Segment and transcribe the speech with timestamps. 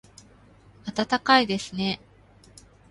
[0.91, 2.01] 暖かいですね